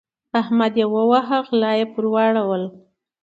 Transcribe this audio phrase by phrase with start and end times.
[0.41, 2.67] احمد يې وواهه؛ غلا يې پر واړوله.